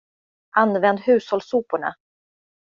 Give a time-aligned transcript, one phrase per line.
[0.55, 1.95] Använd hushållssoporna!